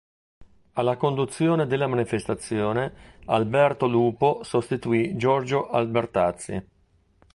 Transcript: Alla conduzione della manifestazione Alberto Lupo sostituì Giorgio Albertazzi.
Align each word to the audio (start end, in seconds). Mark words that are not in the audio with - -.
Alla 0.73 0.97
conduzione 0.97 1.67
della 1.67 1.85
manifestazione 1.85 3.19
Alberto 3.25 3.85
Lupo 3.85 4.41
sostituì 4.41 5.15
Giorgio 5.15 5.69
Albertazzi. 5.69 6.67